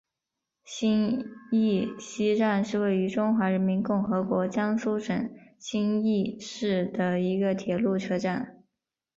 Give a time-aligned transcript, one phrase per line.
[0.65, 8.63] 新沂西站是位于中华人民共和国江苏省新沂市的一个铁路车站。